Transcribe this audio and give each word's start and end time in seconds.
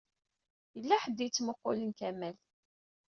Yella 0.75 0.95
ḥedd 1.03 1.17
i 1.19 1.25
yettmuqqulen 1.25 1.91
Kamal. 1.99 2.35